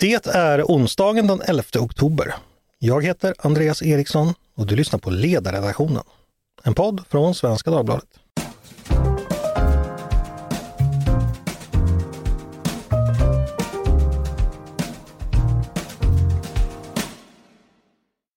[0.00, 2.34] Det är onsdagen den 11 oktober.
[2.78, 6.02] Jag heter Andreas Eriksson och du lyssnar på Ledarredaktionen.
[6.62, 8.08] En podd från Svenska Dagbladet.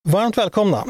[0.09, 0.85] Varmt välkomna!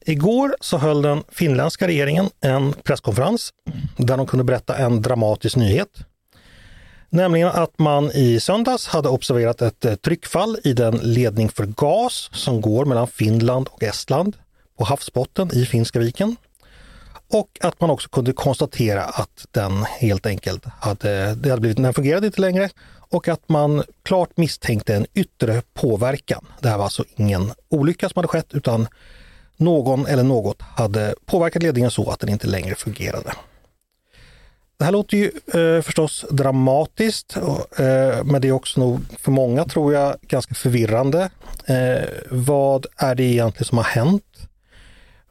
[0.00, 3.50] Igår så höll den finländska regeringen en presskonferens
[3.96, 5.88] där de kunde berätta en dramatisk nyhet.
[7.14, 12.30] Nämligen att man i söndags hade observerat ett eh, tryckfall i den ledning för gas
[12.32, 14.36] som går mellan Finland och Estland
[14.78, 16.36] på havsbotten i Finska viken.
[17.32, 21.94] Och att man också kunde konstatera att den helt enkelt hade, det hade blivit, den
[21.94, 26.46] fungerade inte längre och att man klart misstänkte en yttre påverkan.
[26.60, 28.88] Det här var alltså ingen olycka som hade skett utan
[29.56, 33.32] någon eller något hade påverkat ledningen så att den inte längre fungerade.
[34.78, 37.36] Det här låter ju eh, förstås dramatiskt,
[37.76, 41.30] eh, men det är också nog för många tror jag ganska förvirrande.
[41.66, 44.24] Eh, vad är det egentligen som har hänt?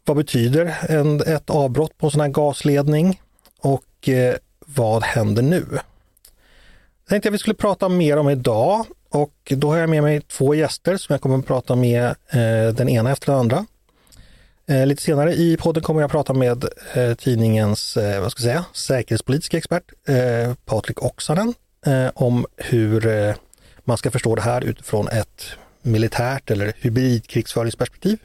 [0.05, 3.21] Vad betyder en, ett avbrott på en sån här gasledning?
[3.59, 4.35] Och eh,
[4.65, 5.65] vad händer nu?
[5.71, 10.21] Jag tänkte att vi skulle prata mer om idag och då har jag med mig
[10.21, 13.65] två gäster som jag kommer att prata med eh, den ena efter den andra.
[14.71, 18.43] Eh, lite senare i podden kommer jag att prata med eh, tidningens eh, vad ska
[18.43, 21.53] jag säga, säkerhetspolitiska expert eh, Patrik Oksanen
[21.85, 23.35] eh, om hur eh,
[23.83, 25.45] man ska förstå det här utifrån ett
[25.81, 28.19] militärt eller hybridkrigsföringsperspektiv.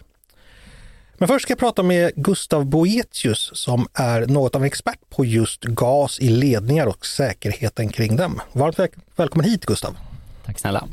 [1.19, 5.25] Men först ska jag prata med Gustav Boetius som är något av en expert på
[5.25, 8.41] just gas i ledningar och säkerheten kring dem.
[8.53, 8.79] Varmt
[9.17, 9.97] välkommen hit Gustav!
[10.45, 10.89] Tack snälla!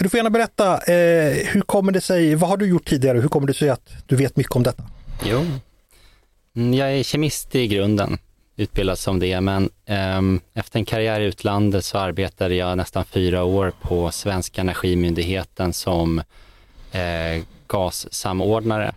[0.00, 3.28] Du får gärna berätta, eh, hur kommer det sig, vad har du gjort tidigare hur
[3.28, 4.82] kommer det sig att du vet mycket om detta?
[5.24, 5.46] Jo,
[6.56, 8.18] mm, jag är kemist i grunden,
[8.56, 10.20] utbildad som det, men eh,
[10.54, 16.18] efter en karriär i utlandet så arbetade jag nästan fyra år på Svenska Energimyndigheten som
[16.92, 18.94] eh, gassamordnare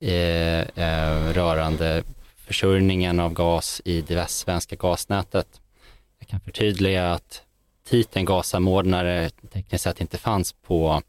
[0.00, 2.02] eh, eh, rörande
[2.36, 5.60] försörjningen av gas i det västsvenska gasnätet.
[6.18, 7.42] Jag kan förtydliga att
[7.84, 11.02] titeln gassamordnare tekniskt sett inte fanns på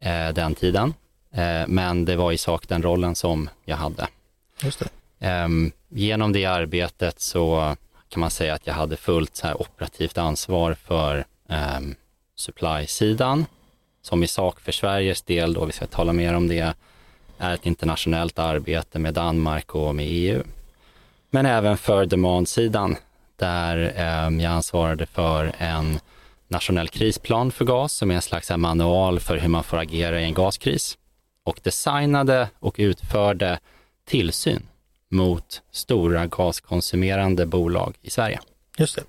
[0.00, 0.94] eh, den tiden,
[1.32, 4.08] eh, men det var i sak den rollen som jag hade.
[4.62, 4.88] Just det.
[5.26, 5.48] Eh,
[5.88, 7.76] genom det arbetet så
[8.08, 11.94] kan man säga att jag hade fullt så här operativt ansvar för ehm,
[12.36, 13.46] supply-sidan,
[14.02, 16.74] som i sak för Sveriges del, då vi ska tala mer om det,
[17.38, 20.42] är ett internationellt arbete med Danmark och med EU.
[21.30, 22.96] Men även för demand-sidan,
[23.38, 26.00] där eh, jag ansvarade för en
[26.48, 30.24] nationell krisplan för gas som är en slags manual för hur man får agera i
[30.24, 30.98] en gaskris
[31.44, 33.58] och designade och utförde
[34.08, 34.62] tillsyn
[35.10, 38.40] mot stora gaskonsumerande bolag i Sverige.
[38.78, 39.02] Just det.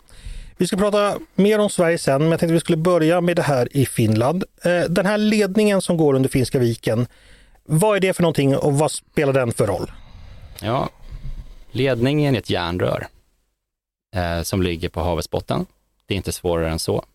[0.57, 3.41] Vi ska prata mer om Sverige sen, men jag tänkte vi skulle börja med det
[3.41, 4.44] här i Finland.
[4.63, 7.07] Eh, den här ledningen som går under Finska viken,
[7.63, 9.91] vad är det för någonting och vad spelar den för roll?
[10.62, 10.89] Ja,
[11.72, 13.07] ledningen är ett järnrör
[14.16, 15.66] eh, som ligger på havets botten.
[16.06, 17.06] Det är inte svårare än så.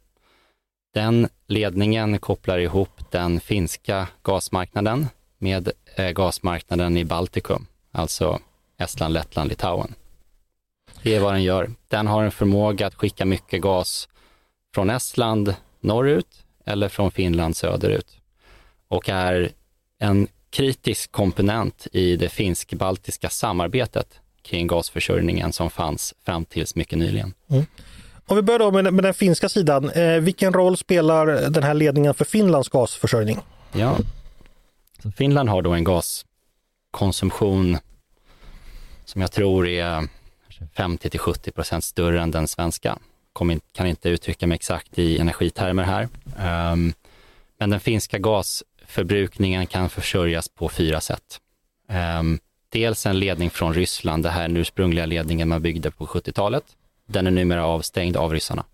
[0.95, 5.07] Den ledningen kopplar ihop den finska gasmarknaden
[5.39, 8.41] med eh, gasmarknaden i Baltikum, alltså
[8.79, 9.95] Estland, Lettland, Litauen.
[11.03, 11.71] Det är vad den gör.
[11.89, 14.09] Den har en förmåga att skicka mycket gas
[14.75, 18.21] från Estland norrut eller från Finland söderut
[18.89, 19.53] och är
[19.99, 27.35] en kritisk komponent i det finsk-baltiska samarbetet kring gasförsörjningen som fanns fram tills mycket nyligen.
[27.51, 27.67] Mm.
[28.27, 29.91] Om vi börjar då med, med den finska sidan.
[29.91, 33.39] Eh, vilken roll spelar den här ledningen för Finlands gasförsörjning?
[33.73, 33.99] Ja,
[35.03, 37.79] så Finland har då en gaskonsumtion
[39.05, 40.09] som jag tror är
[40.77, 42.99] 50 till 70 procent större än den svenska.
[43.33, 46.09] Kom kan inte uttrycka mig exakt i energitermer här.
[46.73, 46.93] Um,
[47.59, 51.41] men den finska gasförbrukningen kan försörjas på fyra sätt.
[52.21, 52.39] Um,
[52.75, 56.65] dels en ledning från Ryssland, det här den ursprungliga ledningen man byggde på 70-talet.
[57.07, 58.65] Den är numera avstängd av ryssarna.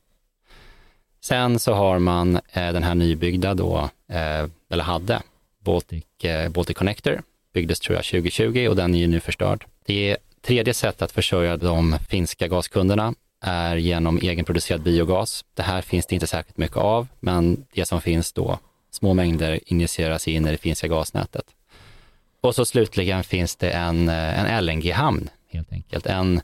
[1.20, 5.22] Sen så har man eh, den här nybyggda då, eh, eller hade,
[5.64, 7.22] Baltic, eh, Baltic Connector,
[7.54, 9.64] byggdes tror jag 2020 och den är ju nu förstörd.
[9.86, 15.44] Det tredje sättet att försörja de finska gaskunderna är genom egenproducerad biogas.
[15.54, 18.58] Det här finns det inte särskilt mycket av, men det som finns då,
[18.90, 21.44] små mängder injiceras in i det finska gasnätet.
[22.40, 26.06] Och så slutligen finns det en, eh, en LNG-hamn, helt enkelt.
[26.06, 26.40] En,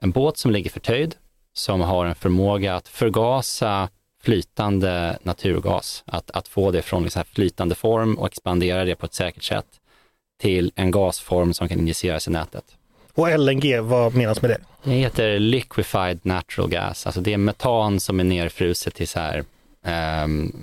[0.00, 1.14] en båt som ligger förtöjd
[1.52, 3.88] som har en förmåga att förgasa
[4.22, 9.14] flytande naturgas, att, att få det från liksom flytande form och expandera det på ett
[9.14, 9.66] säkert sätt
[10.40, 12.64] till en gasform som kan injiceras i nätet.
[13.14, 14.58] Och LNG, vad menas med det?
[14.84, 19.44] Det heter liquefied natural gas, alltså det är metan som är nerfruset till så här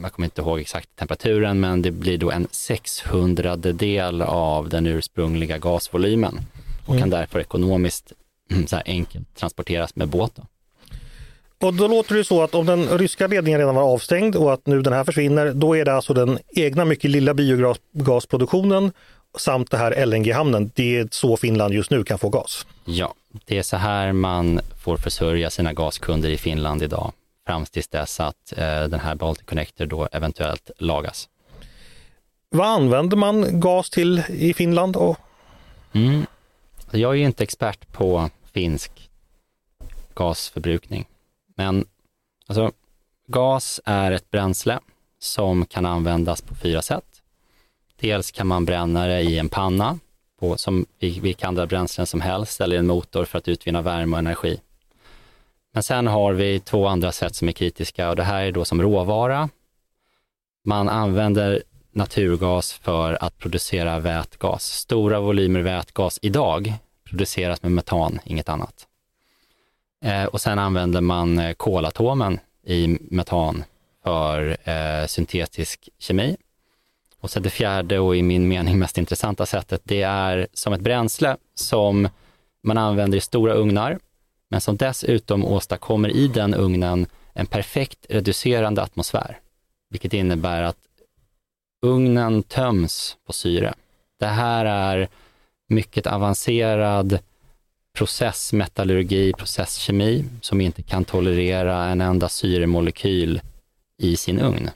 [0.02, 4.88] jag kommer inte ihåg exakt temperaturen, men det blir då en 600 del av den
[4.88, 6.40] ursprungliga gasvolymen
[6.86, 7.00] och mm.
[7.00, 8.12] kan därför ekonomiskt
[8.68, 10.32] så enkelt transporteras med båt.
[10.36, 10.44] Då.
[11.68, 14.68] Och då låter det så att om den ryska ledningen redan var avstängd och att
[14.68, 18.92] nu den här försvinner, då är det alltså den egna mycket lilla biogasproduktionen
[19.38, 20.72] samt det här LNG-hamnen.
[20.76, 22.66] Det är så Finland just nu kan få gas.
[22.86, 23.14] Ja,
[23.46, 27.12] det är så här man får försörja sina gaskunder i Finland idag
[27.46, 31.30] fram tills dess att eh, den här Baltic Connector då eventuellt lagas.
[32.50, 34.96] Vad använder man gas till i Finland?
[34.96, 35.18] Och...
[35.94, 36.26] Mm.
[36.92, 39.10] Jag är ju inte expert på finsk
[40.14, 41.08] gasförbrukning,
[41.56, 41.86] men
[42.48, 42.72] alltså,
[43.28, 44.80] gas är ett bränsle
[45.20, 47.06] som kan användas på fyra sätt.
[47.96, 50.00] Dels kan man bränna det i en panna,
[50.40, 54.20] på, som vilka andra bränslen som helst, eller en motor för att utvinna värme och
[54.20, 54.60] energi.
[55.74, 58.66] Men sen har vi två andra sätt som är kritiska och det här är då
[58.66, 59.50] som råvara.
[60.66, 64.64] Man använder naturgas för att producera vätgas.
[64.64, 66.74] Stora volymer vätgas idag
[67.04, 68.88] produceras med metan, inget annat.
[70.06, 73.64] Eh, och sen använder man eh, kolatomen i metan
[74.04, 76.38] för eh, syntetisk kemi.
[77.20, 80.82] Och sen det fjärde och i min mening mest intressanta sättet, det är som ett
[80.82, 82.10] bränsle som
[82.64, 84.00] man använder i stora ugnar
[84.54, 89.40] men som dessutom åstadkommer i den ugnen en perfekt reducerande atmosfär,
[89.90, 90.78] vilket innebär att
[91.82, 93.74] ugnen töms på syre.
[94.20, 95.10] Det här är
[95.68, 97.20] mycket avancerad
[97.98, 103.42] processmetallurgi, processkemi, som inte kan tolerera en enda syremolekyl
[103.98, 104.70] i sin ugn.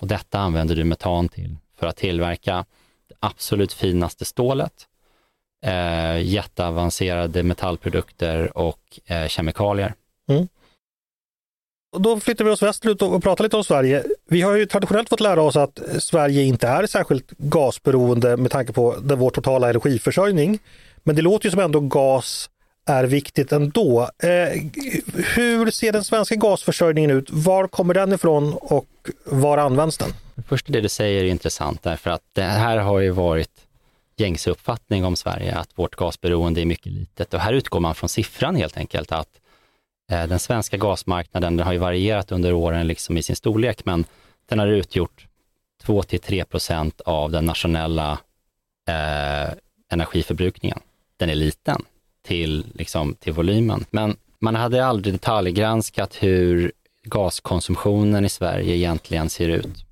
[0.00, 2.64] Och detta använder du metan till för att tillverka
[3.08, 4.88] det absolut finaste stålet
[5.66, 9.94] eh, jätteavancerade metallprodukter och eh, kemikalier.
[10.28, 10.48] Mm.
[11.92, 14.04] Och då flyttar vi oss västerut och pratar lite om Sverige.
[14.28, 18.72] Vi har ju traditionellt fått lära oss att Sverige inte är särskilt gasberoende med tanke
[18.72, 20.58] på vår totala energiförsörjning.
[21.02, 22.50] Men det låter ju som ändå gas
[22.86, 24.10] är viktigt ändå.
[24.18, 24.62] Eh,
[25.14, 27.30] hur ser den svenska gasförsörjningen ut?
[27.30, 28.86] Var kommer den ifrån och
[29.24, 30.10] var används den?
[30.48, 33.65] Först det du säger är intressant därför att det här har ju varit
[34.16, 37.34] gängse uppfattning om Sverige, att vårt gasberoende är mycket litet.
[37.34, 39.40] Och här utgår man från siffran helt enkelt, att
[40.10, 44.04] eh, den svenska gasmarknaden den har ju varierat under åren liksom i sin storlek, men
[44.48, 45.26] den har utgjort
[45.84, 48.18] 2-3 procent av den nationella
[48.88, 49.52] eh,
[49.90, 50.80] energiförbrukningen.
[51.16, 51.84] Den är liten
[52.22, 56.72] till, liksom, till volymen, men man hade aldrig detaljgranskat hur
[57.02, 59.85] gaskonsumtionen i Sverige egentligen ser ut.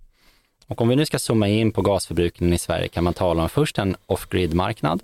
[0.67, 3.49] Och om vi nu ska zooma in på gasförbrukningen i Sverige kan man tala om
[3.49, 5.03] först en off-grid-marknad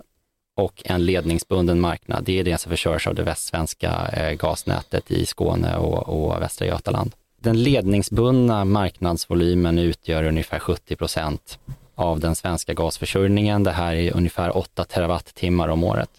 [0.55, 2.23] och en ledningsbunden marknad.
[2.23, 6.67] Det är det som försörjs av det västsvenska eh, gasnätet i Skåne och, och Västra
[6.67, 7.11] Götaland.
[7.39, 11.59] Den ledningsbundna marknadsvolymen utgör ungefär 70 procent
[11.95, 13.63] av den svenska gasförsörjningen.
[13.63, 16.09] Det här är ungefär 8 terawattimmar om året.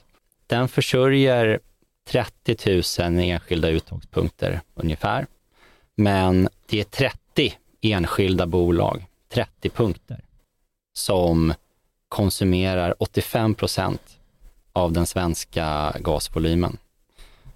[0.46, 1.60] Den försörjer
[2.08, 5.26] 30 000 enskilda uttagspunkter ungefär.
[5.94, 10.20] Men det är 30 enskilda bolag 30 punkter
[10.94, 11.54] som
[12.08, 14.18] konsumerar 85 procent
[14.72, 16.76] av den svenska gasvolymen.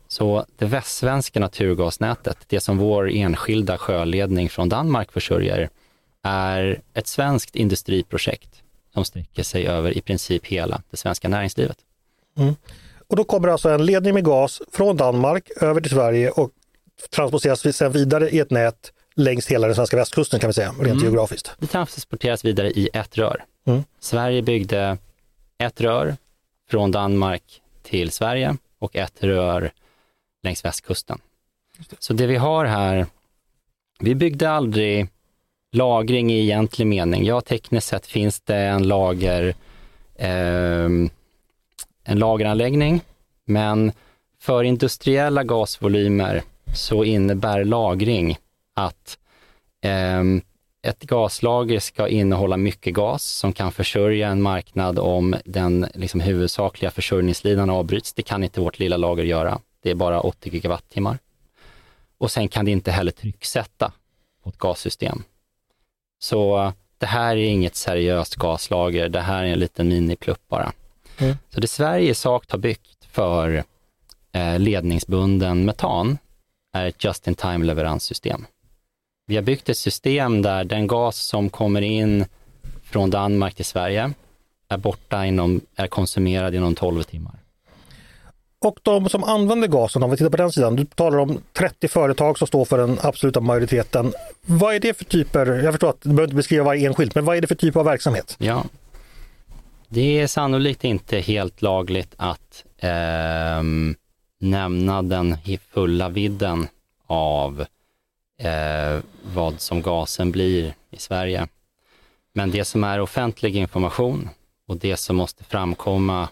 [0.09, 5.71] Så det västsvenska naturgasnätet, det som vår enskilda sjöledning från Danmark försörjer,
[6.23, 8.63] är ett svenskt industriprojekt
[8.95, 11.77] som sträcker sig över i princip hela det svenska näringslivet.
[12.39, 12.55] Mm.
[13.09, 16.51] Och då kommer alltså en ledning med gas från Danmark över till Sverige och
[17.11, 20.87] transporteras sedan vidare i ett nät längs hela den svenska västkusten kan vi säga, rent
[20.87, 21.03] mm.
[21.03, 21.53] geografiskt.
[21.59, 23.45] Det transporteras vidare i ett rör.
[23.67, 23.85] Mm.
[24.01, 24.99] Sverige byggde
[25.59, 26.17] ett rör
[26.71, 29.71] från Danmark till Sverige och ett rör
[30.43, 31.19] längs västkusten.
[31.79, 31.97] Det.
[31.99, 33.07] Så det vi har här,
[34.01, 35.09] vi byggde aldrig
[35.73, 37.25] lagring i egentlig mening.
[37.25, 39.55] Ja, tekniskt sett finns det en lager,
[40.15, 40.89] eh,
[42.05, 43.01] en lageranläggning,
[43.45, 43.93] men
[44.41, 46.43] för industriella gasvolymer
[46.75, 48.39] så innebär lagring
[48.77, 49.19] att
[49.85, 50.23] eh,
[50.83, 56.91] ett gaslager ska innehålla mycket gas som kan försörja en marknad om den liksom, huvudsakliga
[56.91, 58.13] försörjningslinan avbryts.
[58.13, 59.61] Det kan inte vårt lilla lager göra.
[59.83, 61.19] Det är bara 80 gigawattimmar.
[62.19, 63.93] Och sen kan det inte heller trycksätta
[64.43, 65.23] på ett gassystem.
[66.19, 69.09] Så det här är inget seriöst gaslager.
[69.09, 70.73] Det här är en liten miniplupp bara.
[71.19, 71.37] Mm.
[71.49, 73.65] Så det Sverige i sak har byggt för
[74.33, 76.19] eh, ledningsbunden metan
[76.73, 78.47] är ett just-in-time leveranssystem.
[79.29, 82.25] Vi har byggt ett system där den gas som kommer in
[82.83, 84.13] från Danmark till Sverige
[84.69, 87.35] är borta inom, är konsumerad inom 12 timmar.
[88.59, 91.89] Och de som använder gasen, om vi tittar på den sidan, du talar om 30
[91.89, 94.13] företag som står för den absoluta majoriteten.
[94.43, 97.25] Vad är det för typer, jag förstår att du behöver inte beskriva varje enskilt, men
[97.25, 98.37] vad är det för typ av verksamhet?
[98.39, 98.65] Ja,
[99.89, 103.63] det är sannolikt inte helt lagligt att eh,
[104.41, 105.37] nämna den
[105.73, 106.69] fulla vidden
[107.07, 107.67] av
[108.39, 109.01] eh,
[109.35, 111.49] vad som gasen blir i Sverige.
[112.33, 114.29] Men det som är offentlig information
[114.67, 116.29] och det som måste framkomma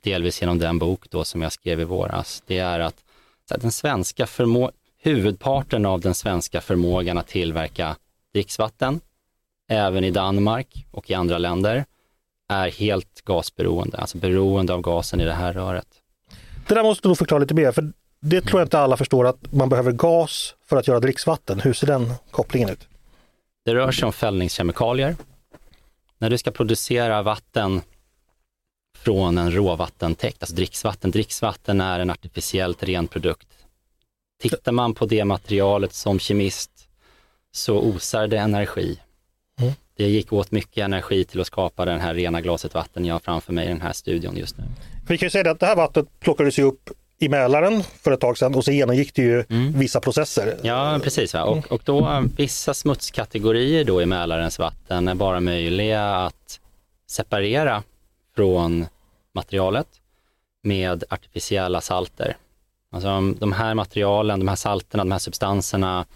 [0.00, 3.04] delvis genom den bok då som jag skrev i våras, det är att
[3.48, 4.70] den svenska förmå
[5.02, 7.96] huvudparten av den svenska förmågan att tillverka
[8.32, 9.00] dricksvatten,
[9.68, 11.84] även i Danmark och i andra länder,
[12.48, 15.86] är helt gasberoende, alltså beroende av gasen i det här röret.
[16.68, 19.52] Det där måste du förklara lite mer, för det tror jag inte alla förstår att
[19.52, 21.60] man behöver gas för att göra dricksvatten.
[21.60, 22.88] Hur ser den kopplingen ut?
[23.64, 25.16] Det rör sig om fällningskemikalier.
[26.18, 27.82] När du ska producera vatten
[28.96, 31.10] från en råvattentäkt, alltså dricksvatten.
[31.10, 33.48] Dricksvatten är en artificiellt ren produkt.
[34.42, 36.70] Tittar man på det materialet som kemist
[37.52, 39.00] så osar det energi.
[39.60, 39.72] Mm.
[39.96, 43.20] Det gick åt mycket energi till att skapa den här rena glaset vatten jag har
[43.20, 44.64] framför mig i den här studion just nu.
[45.08, 48.20] Vi kan ju säga att det här vattnet plockades ju upp i Mälaren för ett
[48.20, 49.78] tag sedan och så genomgick det ju mm.
[49.78, 50.58] vissa processer.
[50.62, 51.34] Ja, precis.
[51.34, 51.44] Va?
[51.44, 56.60] Och, och då vissa smutskategorier då i Mälarens vatten är bara möjliga att
[57.06, 57.82] separera
[58.36, 58.86] från
[59.32, 59.88] materialet
[60.62, 62.36] med artificiella salter.
[62.90, 66.06] Alltså de här materialen, de här salterna, de här substanserna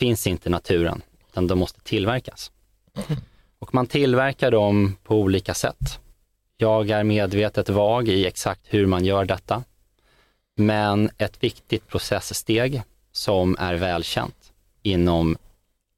[0.00, 2.52] finns inte i naturen, utan de måste tillverkas.
[3.58, 6.00] Och man tillverkar dem på olika sätt.
[6.56, 9.64] Jag är medvetet vag i exakt hur man gör detta.
[10.60, 15.36] Men ett viktigt processsteg som är välkänt inom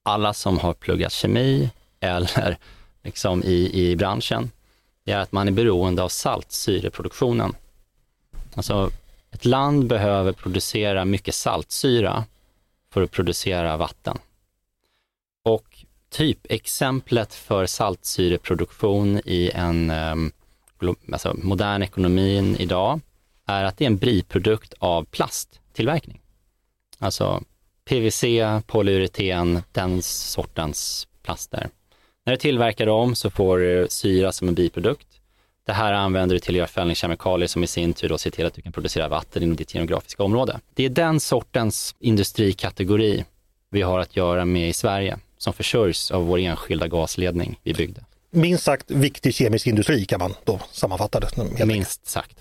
[0.03, 2.59] alla som har pluggat kemi eller
[3.03, 4.51] liksom i, i branschen,
[5.05, 7.55] det är att man är beroende av saltsyreproduktionen.
[8.55, 8.91] Alltså,
[9.31, 12.25] ett land behöver producera mycket saltsyra
[12.93, 14.19] för att producera vatten.
[15.45, 20.33] Och typexemplet för saltsyreproduktion i en ehm,
[21.13, 23.01] alltså modern ekonomi idag
[23.51, 26.21] är att det är en biprodukt av plasttillverkning.
[26.99, 27.43] Alltså
[27.85, 28.25] PVC,
[28.67, 31.69] polyureten, den sortens plaster.
[32.25, 35.07] När du tillverkar dem så får du syra som en biprodukt.
[35.67, 38.47] Det här använder du till att göra fällningskemikalier som i sin tur då ser till
[38.47, 40.61] att du kan producera vatten inom ditt geografiska område.
[40.75, 43.25] Det är den sortens industrikategori
[43.71, 48.05] vi har att göra med i Sverige som försörjs av vår enskilda gasledning vi byggde.
[48.31, 51.67] Minst sagt viktig kemisk industri kan man då sammanfatta det.
[51.67, 52.39] Minst sagt.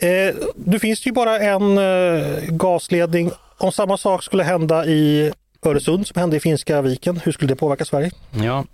[0.00, 3.30] Eh, nu finns det ju bara en eh, gasledning.
[3.58, 7.56] Om samma sak skulle hända i Öresund som hände i Finska viken, hur skulle det
[7.56, 8.10] påverka Sverige?
[8.30, 8.64] Ja,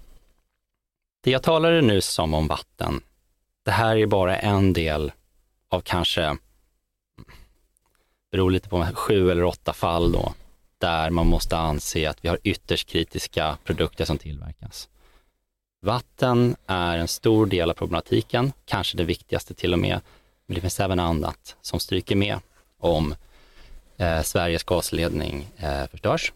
[1.25, 3.01] det jag talade nu om, om vatten,
[3.65, 5.13] det här är bara en del
[5.69, 6.37] av kanske,
[8.33, 10.35] beror lite på sju eller åtta fall då,
[10.79, 14.89] där man måste anse att vi har ytterst kritiska produkter som tillverkas.
[15.83, 20.01] Vatten är en stor del av problematiken, kanske det viktigaste till och med,
[20.47, 22.39] men det finns även annat som stryker med
[22.81, 23.15] om
[23.97, 26.33] eh, Sveriges gasledning eh, förstörs.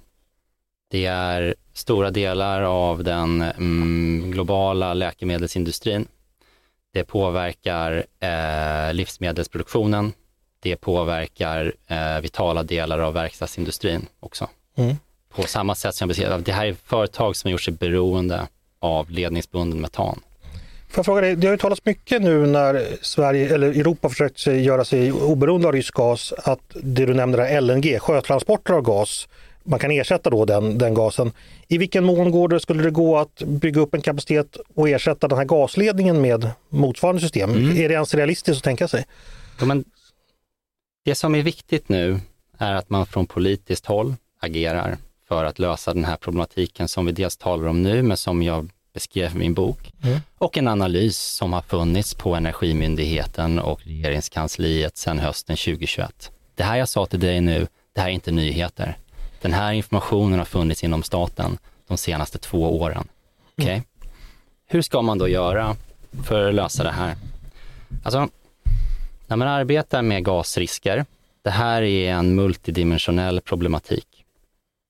[0.91, 6.09] Det är stora delar av den mm, globala läkemedelsindustrin.
[6.93, 10.13] Det påverkar eh, livsmedelsproduktionen.
[10.61, 14.49] Det påverkar eh, vitala delar av verkstadsindustrin också.
[14.77, 14.97] Mm.
[15.35, 18.49] På samma sätt som jag beskrev, det här är företag som har gjort sig beroende
[18.79, 20.21] av ledningsbunden metan.
[20.91, 24.47] Får jag fråga dig, det har ju talats mycket nu när Sverige eller Europa försökt
[24.47, 29.29] göra sig oberoende av rysk gas att det du nämnde LNG, sjötransporter av gas,
[29.65, 31.33] man kan ersätta då den, den gasen.
[31.69, 35.29] I vilken mån går det, skulle det gå att bygga upp en kapacitet och ersätta
[35.29, 37.51] den här gasledningen med motsvarande system?
[37.51, 37.77] Mm.
[37.77, 39.05] Är det ens realistiskt att tänka sig?
[39.61, 39.85] Ja, men
[41.05, 42.21] det som är viktigt nu
[42.59, 44.97] är att man från politiskt håll agerar
[45.29, 48.71] för att lösa den här problematiken som vi dels talar om nu, men som jag
[48.93, 49.93] beskrev min bok.
[50.03, 50.21] Mm.
[50.39, 56.31] Och en analys som har funnits på Energimyndigheten och regeringskansliet sedan hösten 2021.
[56.55, 58.97] Det här jag sa till dig nu, det här är inte nyheter.
[59.41, 63.09] Den här informationen har funnits inom staten de senaste två åren.
[63.57, 63.73] Okay?
[63.73, 63.85] Mm.
[64.67, 65.77] Hur ska man då göra
[66.25, 67.15] för att lösa det här?
[68.03, 68.29] Alltså,
[69.27, 71.05] när man arbetar med gasrisker,
[71.43, 74.25] det här är en multidimensionell problematik.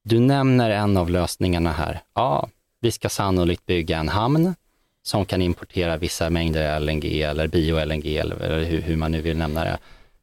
[0.05, 2.03] Du nämner en av lösningarna här.
[2.15, 2.49] Ja,
[2.81, 4.55] vi ska sannolikt bygga en hamn
[5.03, 9.65] som kan importera vissa mängder LNG eller bio-LNG eller hur, hur man nu vill nämna
[9.65, 9.79] det.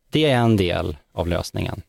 [0.10, 1.82] Det är en del av lösningen.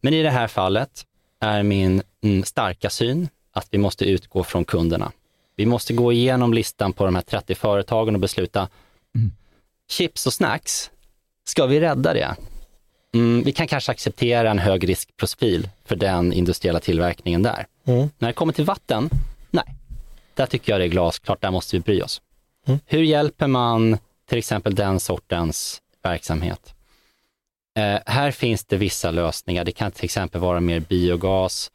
[0.00, 1.04] Men i det här fallet
[1.40, 5.12] är min mm, starka syn att vi måste utgå från kunderna.
[5.56, 8.68] Vi måste gå igenom listan på de här 30 företagen och besluta,
[9.14, 9.32] mm.
[9.90, 10.90] chips och snacks,
[11.44, 12.36] ska vi rädda det?
[13.16, 17.66] mm, vi kan kanske acceptera en hög riskprofil för den industriella tillverkningen där.
[17.84, 18.08] Mm.
[18.18, 19.10] När det kommer till vatten.
[20.36, 22.22] Där tycker jag det är glasklart, där måste vi bry oss.
[22.66, 22.80] Mm.
[22.86, 26.74] Hur hjälper man till exempel den sortens verksamhet?
[27.76, 29.64] Eh, här finns det vissa lösningar.
[29.64, 31.70] Det kan till exempel vara mer biogas.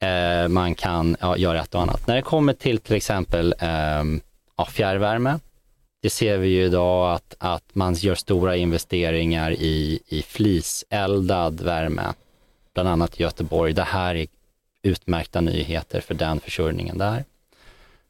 [0.00, 2.06] Eh, man kan ja, göra ett och annat.
[2.06, 4.04] När det kommer till till exempel eh,
[4.56, 5.38] ja, fjärrvärme,
[6.02, 12.12] det ser vi ju idag att, att man gör stora investeringar i, i fliseldad värme,
[12.74, 13.72] bland annat i Göteborg.
[13.72, 14.26] Det här är
[14.82, 17.24] utmärkta nyheter för den försörjningen där.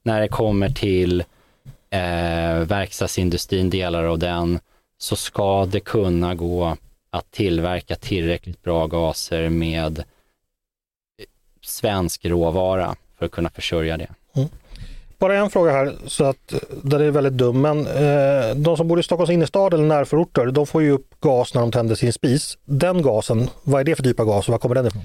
[0.03, 1.21] När det kommer till
[1.91, 4.61] eh, verkstadsindustrin, delar av den,
[4.99, 6.77] så ska det kunna gå
[7.11, 10.05] att tillverka tillräckligt bra gaser med
[11.61, 14.09] svensk råvara för att kunna försörja det.
[14.35, 14.49] Mm.
[15.19, 19.01] Bara en fråga här, så att det är väldigt dum, men eh, de som bor
[19.01, 22.59] i Stockholms innerstad eller närförorter, de får ju upp gas när de tänder sin spis.
[22.65, 25.03] Den gasen, vad är det för typ av gas och var kommer den ifrån?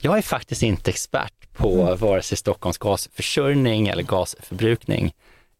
[0.00, 1.96] Jag är faktiskt inte expert på mm.
[1.96, 5.12] vare sig Stockholms gasförsörjning eller gasförbrukning.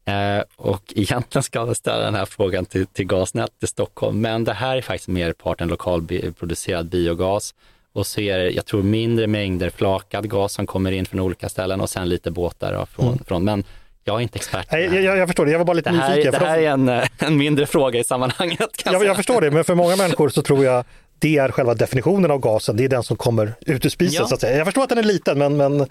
[0.04, 4.44] Eh, och egentligen ska jag ställa den här frågan till, till Gasnät i Stockholm, men
[4.44, 7.54] det här är faktiskt merparten lokalproducerad biogas
[7.92, 11.48] och så är det, jag tror, mindre mängder flakad gas som kommer in från olika
[11.48, 13.18] ställen och sen lite båtar från, mm.
[13.18, 13.64] från, men
[14.04, 14.66] jag är inte expert.
[14.72, 16.32] Nej, jag, jag, förstår det, jag var bara lite det här, nyfiken.
[16.32, 16.88] Det här är en,
[17.18, 18.82] en mindre fråga i sammanhanget.
[18.84, 20.84] Jag, jag, förstår det, men för många människor så tror jag
[21.18, 24.28] det är själva definitionen av gasen, det är den som kommer ut ur spisen ja.
[24.28, 24.56] så att säga.
[24.56, 25.87] Jag förstår att den är liten, men, men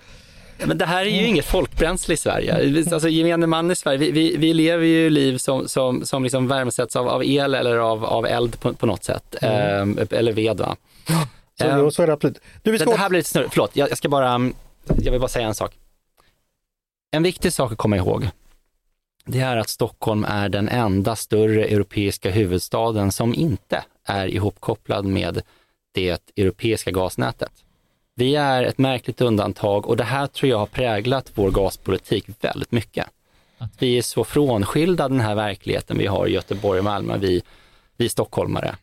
[0.64, 1.26] men det här är ju mm.
[1.26, 2.84] inget folkbränsle i Sverige.
[2.94, 6.48] Alltså gemene man i Sverige, vi, vi, vi lever ju liv som, som, som liksom
[6.48, 9.36] värmesätts av, av el eller av, av eld på, på något sätt.
[9.42, 9.98] Mm.
[9.98, 10.76] Eh, eller ved va.
[11.60, 12.40] Så, eh, så är det absolut.
[12.64, 12.90] Du, vi ska...
[12.90, 14.52] Det här blir lite snurrigt, förlåt, jag, jag ska bara,
[15.04, 15.78] jag vill bara säga en sak.
[17.12, 18.30] En viktig sak att komma ihåg,
[19.26, 25.42] det är att Stockholm är den enda större europeiska huvudstaden som inte är ihopkopplad med
[25.94, 27.52] det europeiska gasnätet.
[28.16, 32.72] Vi är ett märkligt undantag och det här tror jag har präglat vår gaspolitik väldigt
[32.72, 33.06] mycket.
[33.58, 37.44] Att vi är så frånskilda den här verkligheten vi har i Göteborg och Malmö, vi,
[37.98, 38.76] vi stockholmare.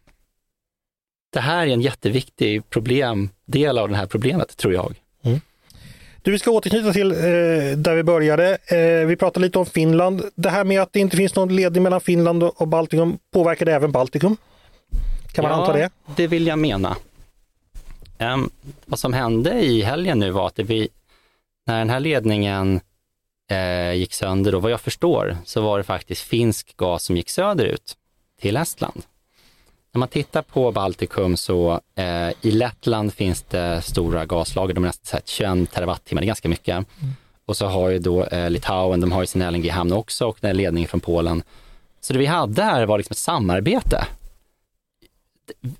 [1.32, 4.94] Det här är en jätteviktig problem, del av det här problemet, tror jag.
[5.22, 5.40] Mm.
[6.22, 7.16] Du, vi ska återknyta till eh,
[7.76, 8.58] där vi började.
[8.66, 10.22] Eh, vi pratade lite om Finland.
[10.34, 13.72] Det här med att det inte finns någon ledning mellan Finland och Baltikum, påverkar det
[13.72, 14.36] även Baltikum?
[15.32, 15.90] Kan man ja, anta det?
[16.16, 16.96] det vill jag mena.
[18.18, 18.50] Um,
[18.84, 20.88] vad som hände i helgen nu var att vi,
[21.66, 22.80] när den här ledningen
[23.50, 27.30] eh, gick sönder, och vad jag förstår, så var det faktiskt finsk gas som gick
[27.30, 27.96] söderut
[28.40, 29.02] till Estland.
[29.92, 34.88] När man tittar på Baltikum så eh, i Lettland finns det stora gaslager, de är
[34.88, 36.74] nästan 21 terawattimmar, det är ganska mycket.
[36.74, 36.86] Mm.
[37.46, 40.56] Och så har ju då eh, Litauen, de har ju sin LNG-hamn också och den
[40.56, 41.42] ledningen från Polen.
[42.00, 44.06] Så det vi hade här var liksom ett samarbete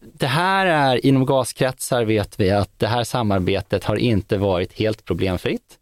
[0.00, 5.04] det här är, inom gaskretsar vet vi att det här samarbetet har inte varit helt
[5.04, 5.78] problemfritt.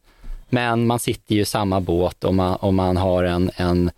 [0.48, 3.90] Men man sitter ju i samma båt och man, och man har en, en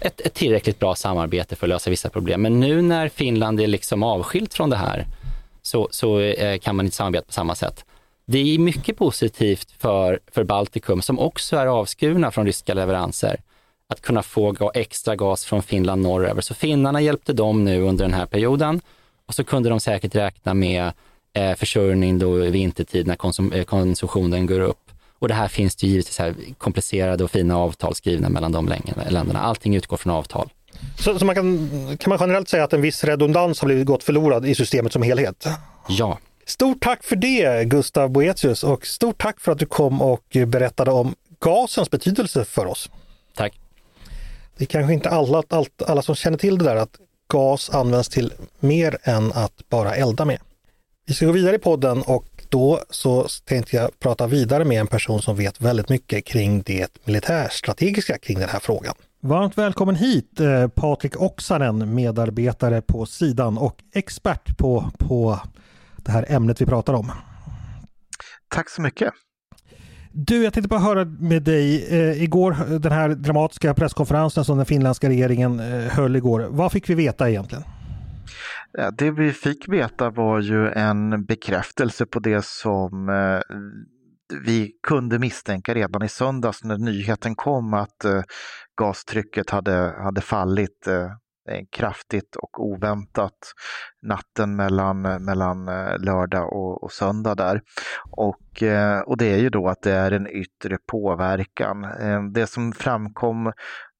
[0.00, 2.42] ett, ett, tillräckligt bra samarbete för att lösa vissa problem.
[2.42, 5.06] Men nu när Finland är liksom avskilt från det här
[5.62, 7.84] så, så eh, kan man inte samarbeta på samma sätt.
[8.26, 13.40] Det är mycket positivt för, för Baltikum som också är avskurna från ryska leveranser
[13.90, 16.40] att kunna få extra gas från Finland norröver.
[16.40, 18.80] Så finnarna hjälpte dem nu under den här perioden
[19.26, 20.92] och så kunde de säkert räkna med
[21.32, 24.90] eh, försörjning då vintertid när konsum eh, konsumtionen går upp.
[25.18, 28.72] Och det här finns det givetvis här komplicerade och fina avtal skrivna mellan de
[29.08, 29.40] länderna.
[29.40, 30.50] Allting utgår från avtal.
[30.98, 31.68] Så, så, man kan,
[32.00, 35.02] kan man generellt säga att en viss redundans har blivit gått förlorad i systemet som
[35.02, 35.46] helhet?
[35.88, 36.18] Ja.
[36.46, 40.90] Stort tack för det Gustav Boetius och stort tack för att du kom och berättade
[40.90, 42.90] om gasens betydelse för oss.
[44.60, 45.42] Det är kanske inte alla,
[45.86, 46.96] alla som känner till det där att
[47.32, 50.38] gas används till mer än att bara elda med.
[51.06, 54.86] Vi ska gå vidare i podden och då så tänkte jag prata vidare med en
[54.86, 58.94] person som vet väldigt mycket kring det militärstrategiska kring den här frågan.
[59.20, 65.40] Varmt välkommen hit eh, Patrik Oksanen, medarbetare på sidan och expert på, på
[65.96, 67.12] det här ämnet vi pratar om.
[68.48, 69.12] Tack så mycket.
[70.12, 71.86] Du, jag tänkte bara höra med dig.
[71.90, 76.46] Eh, igår, den här dramatiska presskonferensen som den finländska regeringen eh, höll igår.
[76.50, 77.64] Vad fick vi veta egentligen?
[78.98, 83.56] Det vi fick veta var ju en bekräftelse på det som eh,
[84.44, 88.22] vi kunde misstänka redan i söndags när nyheten kom att eh,
[88.80, 91.10] gastrycket hade, hade fallit eh,
[91.48, 93.52] Eh, kraftigt och oväntat
[94.02, 97.60] natten mellan, mellan eh, lördag och, och söndag där.
[98.10, 101.86] Och, eh, och det är ju då att det är en yttre påverkan.
[102.32, 103.52] Det som framkom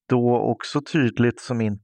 [0.09, 1.81] då också tydligt som inte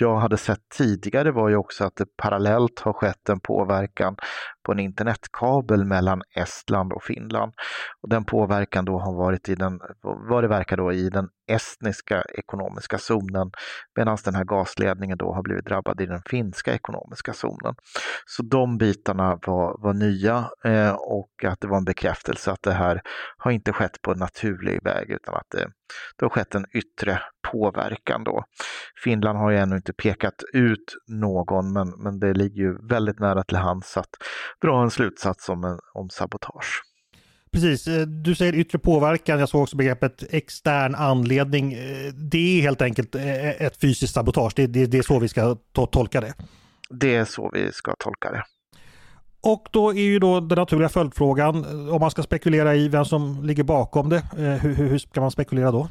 [0.00, 4.16] jag hade sett tidigare var ju också att det parallellt har skett en påverkan
[4.64, 7.52] på en internetkabel mellan Estland och Finland.
[8.02, 12.22] Och den påverkan då har varit i den, vad det verkar då, i den estniska
[12.22, 13.50] ekonomiska zonen
[13.96, 17.74] medan den här gasledningen då har blivit drabbad i den finska ekonomiska zonen.
[18.26, 22.72] Så de bitarna var, var nya eh, och att det var en bekräftelse att det
[22.72, 23.02] här
[23.36, 25.68] har inte skett på en naturlig väg utan att det,
[26.16, 27.20] det har skett en yttre
[27.52, 28.44] påverkan då.
[29.04, 33.42] Finland har ju ännu inte pekat ut någon men, men det ligger ju väldigt nära
[33.44, 34.10] till hands att
[34.62, 36.82] dra en slutsats om, en, om sabotage.
[37.54, 41.72] Precis, eh, du säger yttre påverkan, jag såg också begreppet extern anledning.
[41.72, 45.28] Eh, det är helt enkelt eh, ett fysiskt sabotage, det, det, det är så vi
[45.28, 45.56] ska
[45.92, 46.34] tolka det.
[46.90, 48.42] Det är så vi ska tolka det.
[49.42, 53.44] Och då är ju då den naturliga följdfrågan, om man ska spekulera i vem som
[53.44, 55.88] ligger bakom det, hur, hur ska man spekulera då?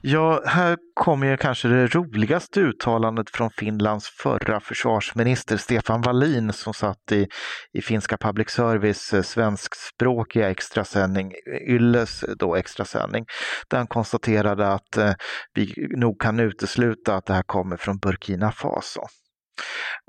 [0.00, 6.74] Ja, här kommer ju kanske det roligaste uttalandet från Finlands förra försvarsminister Stefan Wallin som
[6.74, 7.28] satt i,
[7.72, 11.32] i finska public service eh, svenskspråkiga extrasändning,
[11.68, 13.24] Ylles eh, då extrasändning,
[13.68, 15.12] där han konstaterade att eh,
[15.54, 19.00] vi nog kan utesluta att det här kommer från Burkina Faso.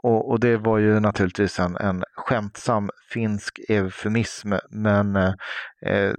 [0.04, 6.13] Och, och, det var ju naturligtvis en, en skämtsam finsk eufemism men eh,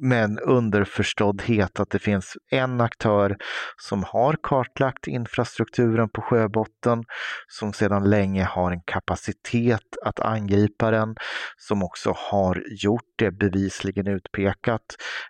[0.00, 3.36] med en underförståddhet att det finns en aktör
[3.76, 7.04] som har kartlagt infrastrukturen på sjöbotten,
[7.48, 11.16] som sedan länge har en kapacitet att angripa den,
[11.56, 14.82] som också har gjort det bevisligen utpekat.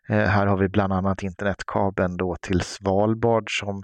[0.09, 3.83] Eh, här har vi bland annat internetkabeln då till Svalbard som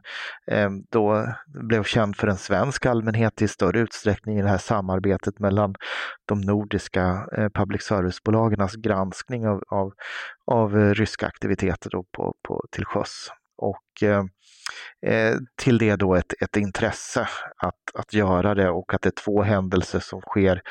[0.50, 5.38] eh, då blev känd för en svensk allmänhet i större utsträckning i det här samarbetet
[5.38, 5.74] mellan
[6.28, 9.92] de nordiska eh, public service-bolagens granskning av, av,
[10.46, 13.28] av eh, ryska aktiviteter då på, på, till sjöss.
[13.56, 14.24] Och eh,
[15.06, 19.24] eh, till det då ett, ett intresse att, att göra det och att det är
[19.24, 20.62] två händelser som sker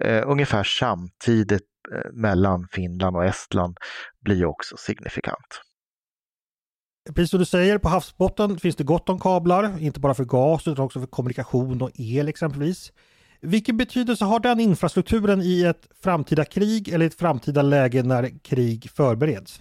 [0.00, 3.76] eh, ungefär samtidigt Eh, mellan Finland och Estland
[4.20, 5.60] blir också signifikant.
[7.14, 10.68] Precis som du säger, på havsbotten finns det gott om kablar, inte bara för gas
[10.68, 12.92] utan också för kommunikation och el exempelvis.
[13.40, 18.90] Vilken betydelse har den infrastrukturen i ett framtida krig eller ett framtida läge när krig
[18.90, 19.60] förbereds?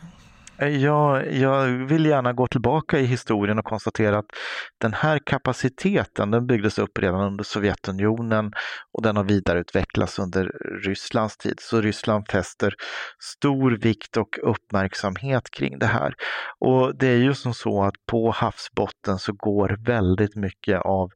[0.58, 4.26] Eh, jag, jag vill gärna gå tillbaka i historien och konstatera att
[4.82, 8.52] den här kapaciteten den byggdes upp redan under Sovjetunionen
[8.94, 10.52] och den har vidareutvecklats under
[10.86, 11.56] Rysslands tid.
[11.60, 12.74] Så Ryssland fäster
[13.20, 16.14] stor vikt och uppmärksamhet kring det här.
[16.60, 21.10] Och det är ju som så att på havsbotten så går väldigt mycket av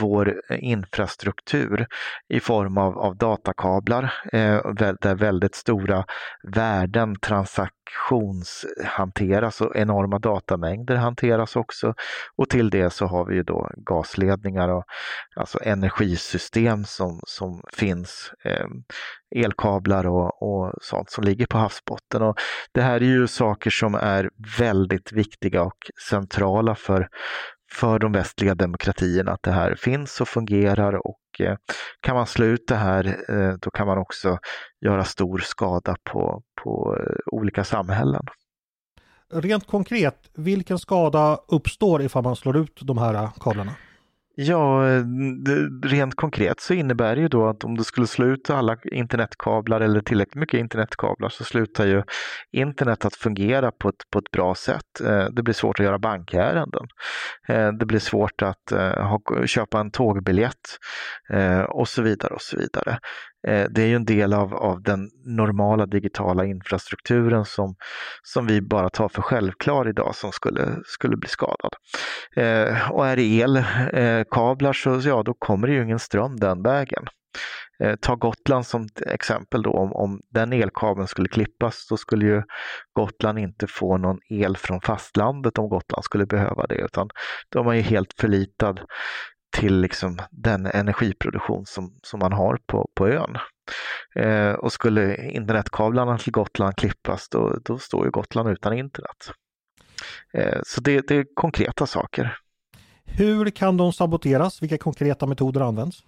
[0.00, 1.86] vår eh, infrastruktur
[2.28, 4.60] i form av, av datakablar eh,
[5.00, 6.04] där väldigt stora
[6.54, 7.16] värden
[7.82, 11.94] transaktionshanteras och enorma datamängder hanteras också.
[12.36, 14.84] Och till det så har vi ju då gasledningar och
[15.36, 18.66] alltså energisystem som, som finns, eh,
[19.36, 22.22] elkablar och, och sånt som ligger på havsbotten.
[22.22, 22.36] Och
[22.72, 27.08] det här är ju saker som är väldigt viktiga och centrala för
[27.72, 31.56] för de västliga demokratierna att det här finns och fungerar och eh,
[32.00, 34.38] kan man slå ut det här eh, då kan man också
[34.80, 38.22] göra stor skada på, på eh, olika samhällen.
[39.32, 43.72] Rent konkret, vilken skada uppstår ifall man slår ut de här kablarna?
[44.34, 45.04] Ja, eh,
[45.82, 49.80] rent konkret så innebär det ju då att om du skulle slå ut alla internetkablar
[49.80, 52.02] eller tillräckligt mycket internetkablar så slutar ju
[52.52, 55.00] internet att fungera på ett, på ett bra sätt.
[55.04, 56.86] Eh, det blir svårt att göra bankärenden.
[57.48, 60.78] Eh, det blir svårt att ha, köpa en tågbiljett
[61.68, 62.98] och så vidare och så vidare.
[63.48, 67.74] Eh, det är ju en del av, av den normala digitala infrastrukturen som,
[68.22, 71.72] som vi bara tar för självklar idag som skulle, skulle bli skadad.
[72.36, 76.62] Eh, och är det elkablar eh, så ja, då kommer det ju ingen ström den
[76.62, 77.04] vägen.
[77.82, 82.42] Eh, ta Gotland som exempel då, om, om den elkabeln skulle klippas så skulle ju
[82.92, 87.08] Gotland inte få någon el från fastlandet om Gotland skulle behöva det utan
[87.48, 88.80] då är man ju helt förlitad
[89.52, 93.36] till liksom den energiproduktion som, som man har på, på ön.
[94.14, 99.30] Eh, och skulle internetkablarna till Gotland klippas då, då står ju Gotland utan internet.
[100.32, 102.38] Eh, så det, det är konkreta saker.
[103.04, 104.62] Hur kan de saboteras?
[104.62, 106.04] Vilka konkreta metoder används?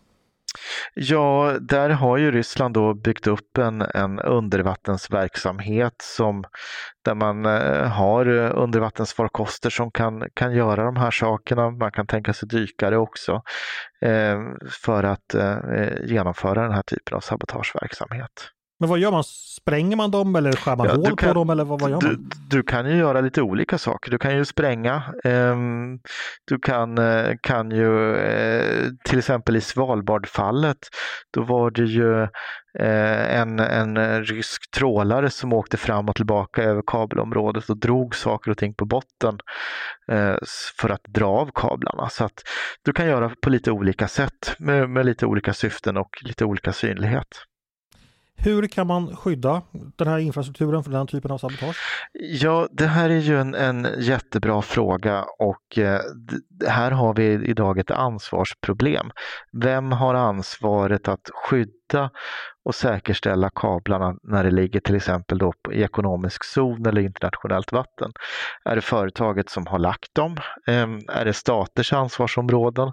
[0.94, 6.44] Ja, där har ju Ryssland då byggt upp en, en undervattensverksamhet som,
[7.04, 11.70] där man eh, har eh, undervattensfarkoster som kan, kan göra de här sakerna.
[11.70, 13.42] Man kan tänka sig dykare också
[14.00, 14.40] eh,
[14.84, 18.53] för att eh, eh genomföra den här typen av sabotageverksamhet.
[18.80, 19.24] Men vad gör man?
[19.24, 22.00] Spränger man dem eller skär man ja, hål kan, på dem eller vad, vad gör
[22.00, 22.30] du, man?
[22.50, 24.10] Du kan ju göra lite olika saker.
[24.10, 25.02] Du kan ju spränga.
[25.24, 25.56] Eh,
[26.44, 30.78] du kan, eh, kan ju eh, till exempel i Svalbardfallet,
[31.34, 32.22] då var det ju
[32.78, 38.50] eh, en, en rysk trålare som åkte fram och tillbaka över kabelområdet och drog saker
[38.50, 39.38] och ting på botten
[40.12, 40.36] eh,
[40.80, 42.08] för att dra av kablarna.
[42.08, 42.42] Så att
[42.82, 46.72] du kan göra på lite olika sätt med, med lite olika syften och lite olika
[46.72, 47.28] synlighet.
[48.44, 49.62] Hur kan man skydda
[49.96, 51.76] den här infrastrukturen från den här typen av sabotage?
[52.12, 56.00] Ja, det här är ju en, en jättebra fråga och eh,
[56.68, 59.10] här har vi idag ett ansvarsproblem.
[59.52, 62.10] Vem har ansvaret att skydda
[62.64, 68.12] och säkerställa kablarna när det ligger till exempel då i ekonomisk zon eller internationellt vatten?
[68.64, 70.36] Är det företaget som har lagt dem?
[70.66, 72.92] Eh, är det staters ansvarsområden?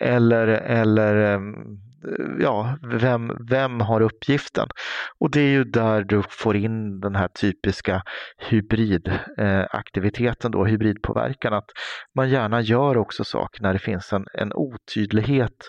[0.00, 1.40] Eller, eller eh,
[2.06, 4.68] Eh, ja, vem, vem har uppgiften?
[5.18, 8.02] Och det är ju där du får in den här typiska
[8.38, 11.70] hybridaktiviteten, då, hybridpåverkan, att
[12.14, 15.68] man gärna gör också saker när det finns en, en otydlighet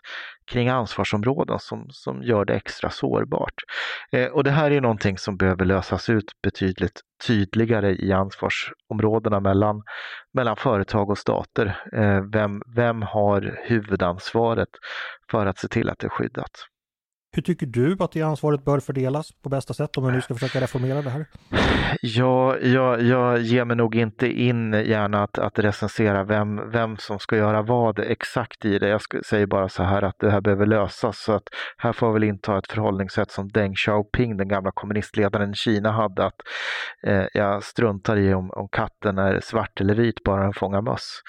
[0.51, 3.53] kring ansvarsområden som, som gör det extra sårbart.
[4.11, 9.83] Eh, och det här är någonting som behöver lösas ut betydligt tydligare i ansvarsområdena mellan,
[10.33, 11.79] mellan företag och stater.
[11.93, 14.69] Eh, vem, vem har huvudansvaret
[15.31, 16.51] för att se till att det är skyddat?
[17.31, 20.33] Hur tycker du att det ansvaret bör fördelas på bästa sätt om vi nu ska
[20.33, 21.25] försöka reformera det här?
[22.01, 27.19] Ja, jag, jag ger mig nog inte in gärna att, att recensera vem, vem som
[27.19, 28.87] ska göra vad exakt i det.
[28.87, 31.43] Jag säger bara så här att det här behöver lösas så att
[31.77, 35.91] här får vi väl inta ett förhållningssätt som Deng Xiaoping, den gamla kommunistledaren i Kina,
[35.91, 36.41] hade att
[37.03, 41.21] eh, jag struntar i om, om katten är svart eller vit bara den fångar möss.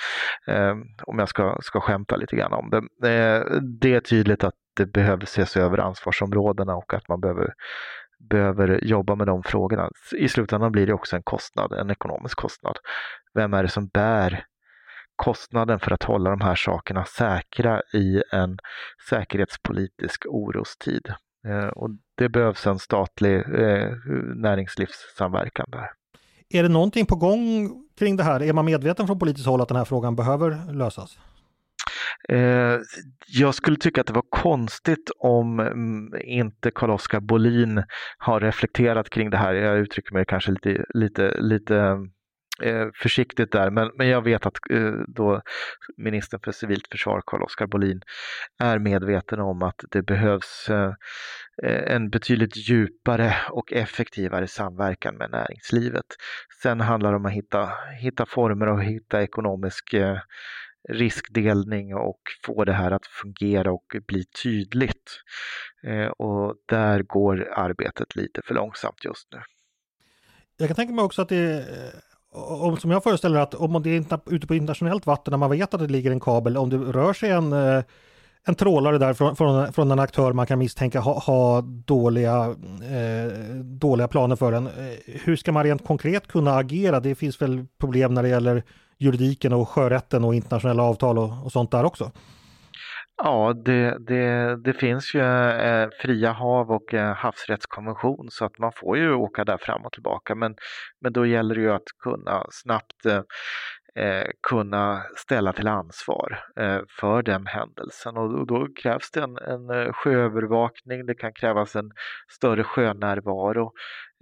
[0.46, 0.74] Eh,
[1.06, 3.08] om jag ska, ska skämta lite grann om det.
[3.08, 7.54] Eh, det är tydligt att det behöver ses över ansvarsområdena och att man behöver,
[8.30, 9.90] behöver jobba med de frågorna.
[10.18, 12.78] I slutändan blir det också en kostnad, en ekonomisk kostnad.
[13.34, 14.44] Vem är det som bär
[15.16, 18.58] kostnaden för att hålla de här sakerna säkra i en
[19.10, 21.12] säkerhetspolitisk orostid?
[21.46, 23.92] Eh, och det behövs en statlig eh,
[24.34, 25.90] näringslivssamverkan där.
[26.50, 28.42] Är det någonting på gång kring det här?
[28.42, 31.18] Är man medveten från politiskt håll att den här frågan behöver lösas?
[32.28, 32.78] Eh,
[33.28, 37.85] jag skulle tycka att det var konstigt om mm, inte Carl-Oskar Bolin
[38.18, 39.54] har reflekterat kring det här.
[39.54, 41.76] Jag uttrycker mig kanske lite, lite, lite
[42.62, 45.42] eh, försiktigt där, men, men jag vet att eh, då
[45.96, 48.00] ministern för civilt försvar, Carl-Oskar Bolin,
[48.59, 50.70] är medveten om att det behövs
[51.87, 56.07] en betydligt djupare och effektivare samverkan med näringslivet.
[56.62, 59.94] Sen handlar det om att hitta, hitta former och hitta ekonomisk
[60.88, 65.10] riskdelning och få det här att fungera och bli tydligt.
[65.82, 69.40] Eh, och där går arbetet lite för långsamt just nu.
[70.56, 72.00] Jag kan tänka mig också att det eh,
[72.32, 75.74] om, som jag föreställer att om det är ute på internationellt vatten när man vet
[75.74, 77.82] att det ligger en kabel, om det rör sig en, eh,
[78.44, 83.32] en trålare där från, från, från en aktör man kan misstänka ha, ha dåliga, eh,
[83.64, 84.68] dåliga planer för den.
[85.06, 87.00] Hur ska man rent konkret kunna agera?
[87.00, 88.62] Det finns väl problem när det gäller
[88.98, 92.12] juridiken och sjörätten och internationella avtal och, och sånt där också?
[93.22, 98.72] Ja, det, det, det finns ju eh, fria hav och eh, havsrättskonvention så att man
[98.76, 100.54] får ju åka där fram och tillbaka men,
[101.00, 103.22] men då gäller det ju att kunna snabbt eh,
[104.04, 109.38] eh kunna ställa till ansvar eh, för den händelsen och, och då krävs det en,
[109.38, 111.90] en eh, sjöövervakning, det kan krävas en
[112.37, 113.72] större sjönärvaro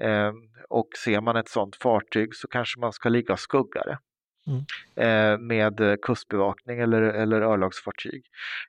[0.03, 0.35] ehm,
[0.69, 3.99] och ser man ett sådant fartyg så kanske man ska ligga och skugga det.
[4.47, 4.65] Mm.
[4.97, 8.25] Eh, med eh, kustbevakning eller, eller örlogsfartyg.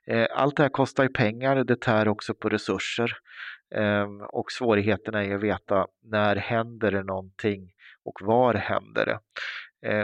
[0.06, 3.16] Eh, allt det här kostar ju pengar, det tär också på resurser
[3.74, 7.72] ehm, och svårigheterna är att veta när händer det någonting
[8.04, 9.18] och var händer det.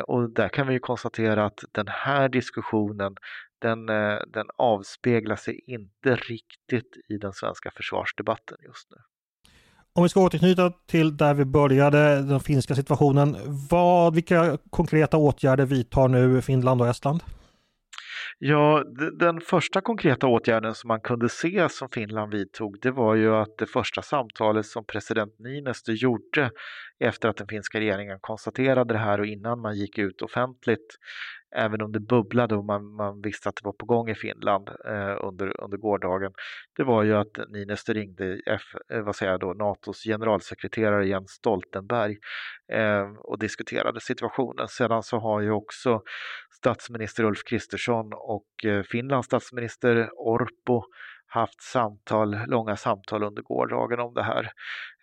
[0.02, 3.14] Och där kan vi ju konstatera att den här diskussionen
[3.58, 3.86] den,
[4.26, 8.96] den avspeglar sig inte riktigt i den svenska försvarsdebatten just nu.
[9.96, 13.36] Om vi ska återknyta till där vi började, den finska situationen.
[13.70, 17.20] Vad, vilka konkreta åtgärder vidtar nu Finland och Estland?
[18.38, 18.84] Ja,
[19.18, 23.58] den första konkreta åtgärden som man kunde se som Finland vidtog, det var ju att
[23.58, 26.50] det första samtalet som president Niinistö gjorde
[27.00, 30.98] efter att den finska regeringen konstaterade det här och innan man gick ut offentligt
[31.54, 34.68] även om det bubblade och man, man visste att det var på gång i Finland
[34.68, 36.32] eh, under, under gårdagen,
[36.76, 38.62] det var ju att Niinistö ringde F,
[38.92, 42.16] eh, vad säger jag då, Natos generalsekreterare Jens Stoltenberg
[42.72, 44.68] eh, och diskuterade situationen.
[44.68, 46.02] Sedan så har ju också
[46.50, 50.82] statsminister Ulf Kristersson och eh, Finlands statsminister Orpo
[51.34, 54.50] haft samtal, långa samtal under gårdagen om det här.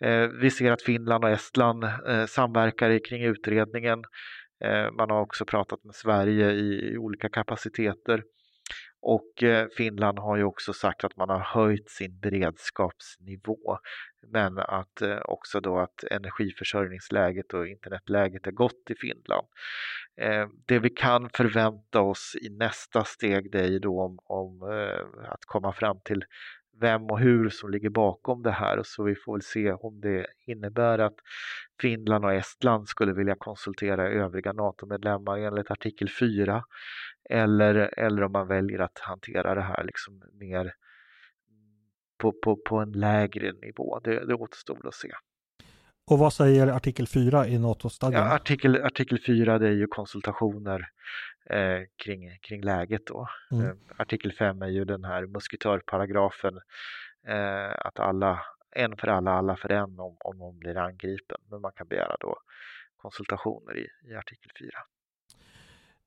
[0.00, 4.02] Eh, vi ser att Finland och Estland eh, samverkar kring utredningen.
[4.64, 8.22] Eh, man har också pratat med Sverige i olika kapaciteter.
[9.00, 13.78] Och eh, Finland har ju också sagt att man har höjt sin beredskapsnivå.
[14.32, 19.46] Men att eh, också då att energiförsörjningsläget och internetläget är gott i Finland.
[20.66, 24.62] Det vi kan förvänta oss i nästa steg det är ju då om, om
[25.28, 26.24] att komma fram till
[26.80, 30.00] vem och hur som ligger bakom det här och så vi får väl se om
[30.00, 31.14] det innebär att
[31.80, 36.64] Finland och Estland skulle vilja konsultera övriga NATO-medlemmar enligt artikel 4
[37.30, 40.74] eller, eller om man väljer att hantera det här liksom mer
[42.18, 44.00] på, på, på en lägre nivå.
[44.04, 45.10] Det, det återstår att se.
[46.06, 48.26] Och vad säger artikel 4 i NATO-stadgan?
[48.26, 50.88] Ja, artikel, artikel 4 det är ju konsultationer
[51.50, 53.28] eh, kring, kring läget då.
[53.52, 53.66] Mm.
[53.66, 56.60] Eh, artikel 5 är ju den här musketörparagrafen
[57.28, 61.38] eh, att alla, en för alla, alla för en om, om någon blir angripen.
[61.50, 62.36] Men man kan begära då
[62.96, 64.70] konsultationer i, i artikel 4.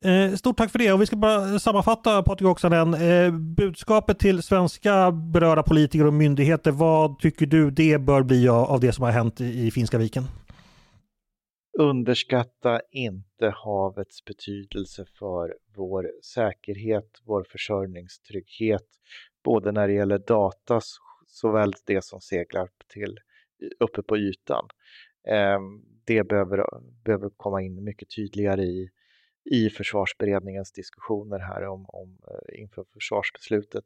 [0.05, 2.93] Eh, stort tack för det och vi ska bara sammanfatta Patrik Oksanen.
[2.93, 6.71] Eh, budskapet till svenska berörda politiker och myndigheter.
[6.71, 10.23] Vad tycker du det bör bli av det som har hänt i Finska viken?
[11.79, 18.87] Underskatta inte havets betydelse för vår säkerhet, vår försörjningstrygghet,
[19.43, 20.81] både när det gäller data
[21.27, 23.19] såväl det som seglar till
[23.79, 24.67] uppe på ytan.
[25.27, 26.65] Ehm, det behöver,
[27.03, 28.89] behöver komma in mycket tydligare i
[29.45, 33.83] i försvarsberedningens diskussioner här om, om, eh, inför försvarsbeslutet.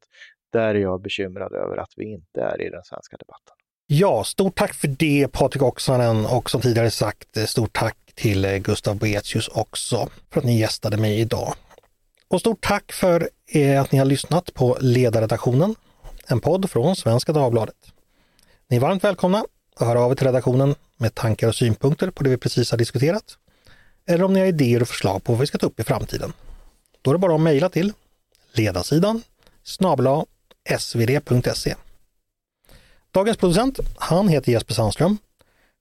[0.49, 3.55] Där är jag bekymrad över att vi inte är i den svenska debatten.
[3.91, 8.45] Ja, stort tack för det Patrik Oksanen och som tidigare sagt eh, stort tack till
[8.45, 11.53] eh, Gustav Boetius också för att ni gästade mig idag.
[12.27, 15.75] Och stort tack för eh, att ni har lyssnat på Ledarredaktionen,
[16.27, 17.75] en podd från Svenska Dagbladet.
[18.67, 22.23] Ni är varmt välkomna att höra av er till redaktionen med tankar och synpunkter på
[22.23, 23.37] det vi precis har diskuterat
[24.07, 26.33] eller om ni har idéer och förslag på vad vi ska ta upp i framtiden.
[27.01, 27.93] Då är det bara att mejla till
[28.53, 29.21] ledarsidan
[29.63, 30.25] snabla
[30.79, 31.75] svd.se.
[33.11, 35.17] Dagens producent, han heter Jesper Sandström.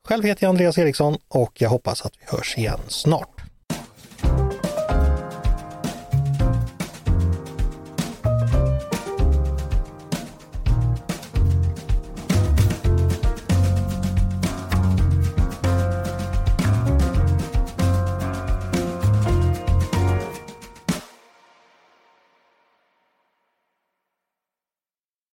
[0.08, 3.37] Själv heter jag Andreas Eriksson och jag hoppas att vi hörs igen snart.